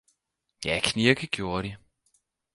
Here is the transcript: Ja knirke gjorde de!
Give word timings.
Ja 0.59 0.79
knirke 0.79 1.27
gjorde 1.29 1.67
de! 1.67 1.77